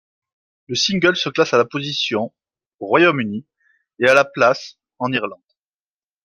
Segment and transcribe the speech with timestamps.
[0.67, 2.33] Le single se classe à la position
[2.79, 3.45] au Royaume-Uni
[3.99, 5.43] et la place en Irlande.